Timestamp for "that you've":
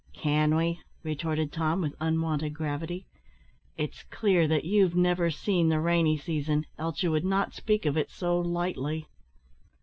4.47-4.95